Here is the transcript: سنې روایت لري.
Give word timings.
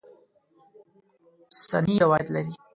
سنې 1.65 1.95
روایت 2.03 2.27
لري. 2.35 2.53